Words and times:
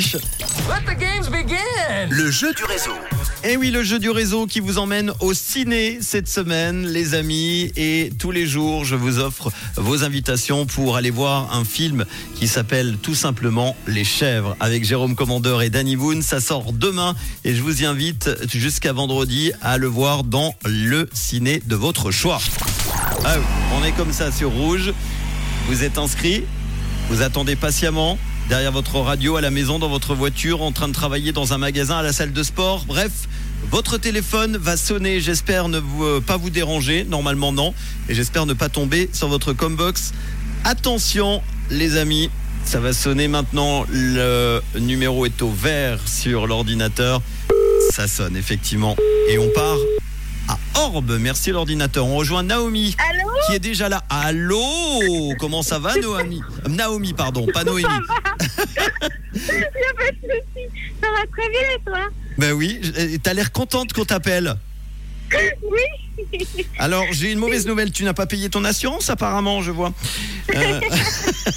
affiche. 0.00 0.16
Let 0.68 0.84
the 0.86 0.98
games 0.98 1.28
begin. 1.30 2.08
Le 2.10 2.30
jeu 2.30 2.52
du 2.54 2.64
réseau. 2.64 2.92
Et 3.44 3.56
oui, 3.56 3.70
le 3.70 3.82
jeu 3.82 3.98
du 3.98 4.10
réseau 4.10 4.46
qui 4.46 4.60
vous 4.60 4.78
emmène 4.78 5.12
au 5.20 5.32
ciné 5.34 5.98
cette 6.00 6.28
semaine, 6.28 6.86
les 6.86 7.14
amis. 7.14 7.72
Et 7.76 8.10
tous 8.18 8.30
les 8.30 8.46
jours, 8.46 8.84
je 8.84 8.96
vous 8.96 9.18
offre 9.18 9.50
vos 9.76 10.04
invitations 10.04 10.66
pour 10.66 10.96
aller 10.96 11.10
voir 11.10 11.54
un 11.54 11.64
film 11.64 12.04
qui 12.34 12.48
s'appelle 12.48 12.96
tout 13.02 13.14
simplement 13.14 13.76
Les 13.86 14.04
Chèvres 14.04 14.56
avec 14.60 14.84
Jérôme 14.84 15.14
Commandeur 15.14 15.62
et 15.62 15.70
Danny 15.70 15.96
Boone. 15.96 16.22
Ça 16.22 16.40
sort 16.40 16.72
demain 16.72 17.14
et 17.44 17.54
je 17.54 17.62
vous 17.62 17.82
y 17.82 17.86
invite 17.86 18.30
jusqu'à 18.54 18.92
vendredi 18.92 19.52
à 19.62 19.78
le 19.78 19.86
voir 19.86 20.24
dans 20.24 20.54
le 20.64 21.08
ciné 21.12 21.62
de 21.66 21.76
votre 21.76 22.10
choix. 22.10 22.40
Ah 23.24 23.34
oui, 23.38 23.44
on 23.78 23.84
est 23.84 23.92
comme 23.92 24.12
ça 24.12 24.32
sur 24.32 24.50
Rouge. 24.50 24.92
Vous 25.66 25.84
êtes 25.84 25.98
inscrit, 25.98 26.44
vous 27.10 27.22
attendez 27.22 27.54
patiemment 27.54 28.18
derrière 28.48 28.72
votre 28.72 28.96
radio, 28.96 29.36
à 29.36 29.40
la 29.40 29.50
maison, 29.50 29.78
dans 29.78 29.88
votre 29.88 30.14
voiture, 30.14 30.62
en 30.62 30.72
train 30.72 30.88
de 30.88 30.92
travailler 30.92 31.32
dans 31.32 31.52
un 31.52 31.58
magasin, 31.58 31.98
à 31.98 32.02
la 32.02 32.12
salle 32.12 32.32
de 32.32 32.42
sport. 32.42 32.84
Bref, 32.86 33.12
votre 33.70 33.98
téléphone 33.98 34.56
va 34.56 34.76
sonner. 34.76 35.20
J'espère 35.20 35.68
ne 35.68 35.80
euh, 36.00 36.20
pas 36.20 36.36
vous 36.36 36.50
déranger. 36.50 37.04
Normalement, 37.04 37.52
non. 37.52 37.74
Et 38.08 38.14
j'espère 38.14 38.46
ne 38.46 38.54
pas 38.54 38.68
tomber 38.68 39.08
sur 39.12 39.28
votre 39.28 39.52
combox. 39.52 40.12
Attention, 40.64 41.42
les 41.70 41.96
amis. 41.96 42.30
Ça 42.64 42.80
va 42.80 42.92
sonner 42.92 43.28
maintenant. 43.28 43.84
Le 43.90 44.60
numéro 44.78 45.26
est 45.26 45.42
au 45.42 45.50
vert 45.50 46.00
sur 46.06 46.46
l'ordinateur. 46.46 47.22
Ça 47.90 48.06
sonne, 48.06 48.36
effectivement. 48.36 48.96
Et 49.28 49.38
on 49.38 49.48
part 49.50 49.76
Orbe. 50.80 51.18
Merci 51.20 51.50
l'ordinateur. 51.50 52.06
On 52.06 52.16
rejoint 52.16 52.42
Naomi. 52.42 52.96
Allô 53.10 53.30
Qui 53.46 53.54
est 53.54 53.58
déjà 53.58 53.88
là. 53.88 54.02
Allô 54.08 55.34
Comment 55.38 55.62
ça 55.62 55.78
va, 55.78 55.94
Naomi 55.96 56.40
Naomi, 56.68 57.12
pardon, 57.12 57.46
pas 57.46 57.64
Noémie. 57.64 57.88
Il 59.34 59.40
y 59.40 59.60
a 59.60 59.94
pas 59.96 60.10
de 60.10 60.16
souci. 60.22 60.66
Ça 61.00 61.08
va 61.12 61.26
très 61.26 61.48
bien 61.50 61.60
et 61.76 61.80
toi 61.84 62.00
Ben 62.38 62.52
oui, 62.52 62.80
t'as 63.22 63.34
l'air 63.34 63.52
contente 63.52 63.92
qu'on 63.92 64.04
t'appelle. 64.04 64.56
Oui. 65.62 66.36
Alors, 66.78 67.04
j'ai 67.12 67.32
une 67.32 67.38
mauvaise 67.38 67.66
nouvelle. 67.66 67.92
Tu 67.92 68.04
n'as 68.04 68.12
pas 68.12 68.26
payé 68.26 68.48
ton 68.50 68.64
assurance, 68.64 69.08
apparemment, 69.10 69.62
je 69.62 69.70
vois. 69.70 69.92
Euh, 70.54 70.80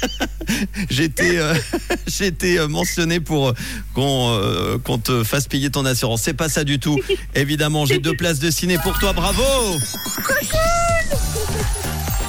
j'ai 0.90 1.04
été, 1.04 1.38
euh, 1.38 1.54
été, 2.20 2.58
euh, 2.58 2.68
mentionné 2.68 3.20
pour 3.20 3.48
euh, 3.48 3.52
qu'on 3.94 4.30
euh, 4.30 4.78
qu'on 4.78 4.98
te 4.98 5.24
fasse 5.24 5.46
payer 5.48 5.70
ton 5.70 5.84
assurance. 5.86 6.22
C'est 6.22 6.34
pas 6.34 6.48
ça 6.48 6.64
du 6.64 6.78
tout. 6.78 6.98
Évidemment, 7.34 7.86
j'ai 7.86 7.98
deux 7.98 8.14
places 8.16 8.38
de 8.38 8.50
ciné 8.50 8.76
pour 8.78 8.98
toi. 8.98 9.12
Bravo 9.12 9.42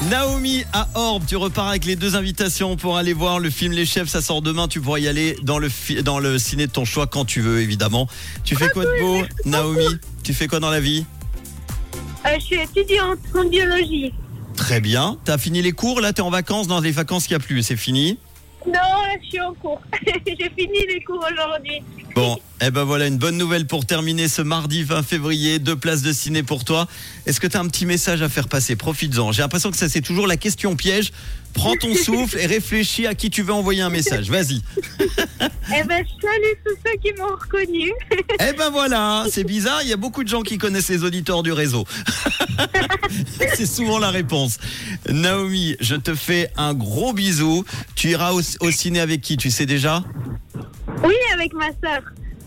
Naomi 0.09 0.65
à 0.73 0.87
Orbe, 0.95 1.23
tu 1.27 1.35
repars 1.35 1.67
avec 1.67 1.85
les 1.85 1.95
deux 1.95 2.15
invitations 2.15 2.75
pour 2.75 2.97
aller 2.97 3.13
voir 3.13 3.39
le 3.39 3.49
film 3.49 3.71
Les 3.71 3.85
Chefs. 3.85 4.09
Ça 4.09 4.21
sort 4.21 4.41
demain. 4.41 4.67
Tu 4.67 4.81
pourras 4.81 4.99
y 4.99 5.07
aller 5.07 5.37
dans 5.43 5.59
le, 5.59 5.69
fi- 5.69 6.01
dans 6.03 6.19
le 6.19 6.37
ciné 6.39 6.67
de 6.67 6.71
ton 6.71 6.85
choix 6.85 7.07
quand 7.07 7.23
tu 7.25 7.39
veux, 7.41 7.61
évidemment. 7.61 8.07
Tu 8.43 8.55
fais 8.55 8.69
quoi 8.69 8.83
de 8.85 8.99
beau, 8.99 9.21
Naomi? 9.45 9.85
Tu 10.23 10.33
fais 10.33 10.47
quoi 10.47 10.59
dans 10.59 10.69
la 10.71 10.79
vie? 10.79 11.05
Euh, 12.25 12.29
je 12.35 12.39
suis 12.45 12.61
étudiante 12.61 13.19
en 13.35 13.45
biologie. 13.45 14.13
Très 14.55 14.79
bien. 14.79 15.17
T'as 15.25 15.37
fini 15.37 15.61
les 15.61 15.71
cours, 15.71 16.01
là 16.01 16.13
t'es 16.13 16.21
en 16.21 16.29
vacances, 16.29 16.67
dans 16.67 16.79
les 16.79 16.91
vacances 16.91 17.27
qu'il 17.27 17.35
n'y 17.37 17.43
a 17.43 17.45
plus, 17.45 17.63
c'est 17.63 17.77
fini 17.77 18.19
Non, 18.65 18.73
là, 18.73 19.15
je 19.23 19.27
suis 19.29 19.41
en 19.41 19.53
cours. 19.53 19.81
J'ai 20.27 20.51
fini 20.55 20.85
les 20.87 21.01
cours 21.03 21.25
aujourd'hui. 21.31 21.81
Bon, 22.15 22.37
eh 22.61 22.71
ben 22.71 22.83
voilà 22.83 23.07
une 23.07 23.17
bonne 23.17 23.37
nouvelle 23.37 23.65
pour 23.65 23.85
terminer 23.85 24.27
ce 24.27 24.41
mardi 24.41 24.83
20 24.83 25.03
février, 25.03 25.59
deux 25.59 25.75
places 25.75 26.01
de 26.01 26.11
ciné 26.11 26.43
pour 26.43 26.65
toi. 26.65 26.87
Est-ce 27.25 27.39
que 27.39 27.47
tu 27.47 27.55
as 27.55 27.59
un 27.59 27.67
petit 27.67 27.85
message 27.85 28.21
à 28.21 28.27
faire 28.29 28.47
passer? 28.49 28.75
Profites-en. 28.75 29.31
J'ai 29.31 29.41
l'impression 29.41 29.71
que 29.71 29.77
ça 29.77 29.87
c'est 29.87 30.01
toujours 30.01 30.27
la 30.27 30.35
question 30.35 30.75
piège. 30.75 31.11
Prends 31.53 31.75
ton 31.75 31.95
souffle 32.05 32.37
et 32.37 32.45
réfléchis 32.45 33.07
à 33.07 33.15
qui 33.15 33.29
tu 33.29 33.43
veux 33.43 33.53
envoyer 33.53 33.81
un 33.81 33.89
message. 33.89 34.29
Vas-y. 34.29 34.61
Eh 35.73 35.83
ben, 35.85 36.03
je 36.05 36.27
salue 36.27 36.53
tous 36.65 36.75
ceux 36.85 36.97
qui 36.97 37.17
m'ont 37.17 37.29
reconnu. 37.29 37.93
Eh 38.41 38.53
ben 38.57 38.69
voilà, 38.71 39.25
c'est 39.31 39.45
bizarre, 39.45 39.81
il 39.83 39.87
y 39.89 39.93
a 39.93 39.97
beaucoup 39.97 40.23
de 40.23 40.27
gens 40.27 40.41
qui 40.41 40.57
connaissent 40.57 40.89
les 40.89 41.05
auditeurs 41.05 41.43
du 41.43 41.53
réseau. 41.53 41.85
c'est 43.55 43.65
souvent 43.65 43.97
la 43.97 44.09
réponse. 44.09 44.57
Naomi, 45.07 45.77
je 45.79 45.95
te 45.95 46.13
fais 46.13 46.49
un 46.57 46.73
gros 46.73 47.13
bisou. 47.13 47.63
Tu 47.95 48.09
iras 48.09 48.33
au, 48.33 48.41
au 48.59 48.71
ciné 48.71 48.99
avec 48.99 49.21
qui? 49.21 49.37
Tu 49.37 49.49
sais 49.49 49.65
déjà? 49.65 50.03
Oui, 51.03 51.15
avec 51.33 51.53
ma 51.53 51.67
sœur. 51.67 52.03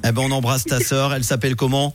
Eh 0.07 0.13
ben 0.13 0.23
on 0.23 0.31
embrasse 0.31 0.65
ta 0.65 0.81
sœur, 0.91 1.15
elle 1.15 1.25
s'appelle 1.25 1.57
comment? 1.57 1.95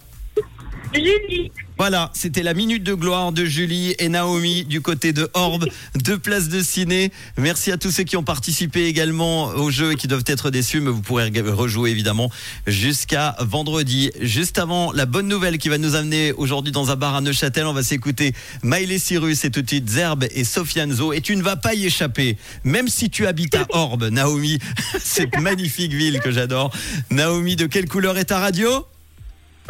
Julie. 0.94 1.52
Voilà, 1.78 2.12
c'était 2.14 2.44
la 2.44 2.54
minute 2.54 2.84
de 2.84 2.94
gloire 2.94 3.32
de 3.32 3.46
Julie 3.46 3.96
et 4.00 4.10
Naomi 4.10 4.66
du 4.66 4.82
côté 4.82 5.14
de 5.14 5.30
Orbe, 5.34 5.66
deux 5.96 6.18
places 6.18 6.50
de 6.50 6.62
ciné. 6.62 7.10
Merci 7.38 7.72
à 7.72 7.78
tous 7.78 7.90
ceux 7.92 8.04
qui 8.04 8.18
ont 8.18 8.24
participé 8.24 8.86
également 8.86 9.46
au 9.46 9.72
jeu 9.72 9.94
et 9.94 9.96
qui 9.96 10.08
doivent 10.08 10.26
être 10.28 10.50
déçus, 10.50 10.82
mais 10.82 10.92
vous 10.92 11.02
pourrez 11.02 11.30
rejouer 11.30 11.92
évidemment 11.92 12.30
jusqu'à 12.68 13.38
vendredi. 13.40 14.12
Juste 14.20 14.58
avant, 14.58 14.92
la 14.92 15.06
bonne 15.06 15.30
nouvelle 15.30 15.58
qui 15.58 15.70
va 15.70 15.78
nous 15.78 15.96
amener 15.96 16.34
aujourd'hui 16.34 16.74
dans 16.74 16.92
un 16.92 16.98
bar 16.98 17.16
à 17.16 17.22
Neuchâtel, 17.22 17.66
on 17.66 17.74
va 17.74 17.84
s'écouter 17.84 18.34
Miley 18.62 19.00
Cyrus 19.00 19.46
et 19.46 19.50
tout 19.52 19.62
de 19.62 19.70
suite 19.70 19.90
Zerbe 19.90 20.26
et 20.32 20.44
Sofianzo 20.44 21.14
et 21.14 21.22
tu 21.22 21.36
ne 21.38 21.44
vas 21.44 21.56
pas 21.56 21.76
y 21.76 21.86
échapper, 21.86 22.38
même 22.66 22.90
si 22.90 23.10
tu 23.10 23.26
habites 23.26 23.56
à 23.56 23.66
Orbe, 23.70 24.10
Naomi, 24.12 24.60
cette 25.00 25.40
magnifique 25.40 25.94
ville 25.94 26.20
que 26.20 26.32
j'adore. 26.32 26.74
Naomi, 27.10 27.56
de 27.56 27.68
quelle 27.68 27.88
couleur 27.88 28.18
est 28.18 28.26
ta 28.26 28.40
radio? 28.40 28.86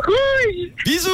Rouge. 0.06 0.72
Bisous 0.86 1.08